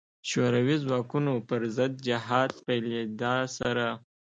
شوروي 0.29 0.75
ځواکونو 0.85 1.33
پر 1.47 1.61
ضد 1.77 1.93
جهاد 2.07 2.51
پیلېدا 2.65 3.35
سره. 3.57 3.87